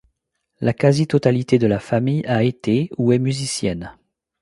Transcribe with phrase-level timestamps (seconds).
[0.61, 3.93] La quasi-totalité de la famille a été ou est musicienne.